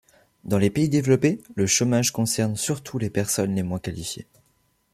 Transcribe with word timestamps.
Dans 0.45 0.57
les 0.57 0.71
pays 0.71 0.89
développés, 0.89 1.43
le 1.53 1.67
chômage 1.67 2.09
concerne 2.11 2.55
surtout 2.55 2.97
les 2.97 3.11
personnes 3.11 3.53
les 3.53 3.61
moins 3.61 3.77
qualifiées. 3.77 4.25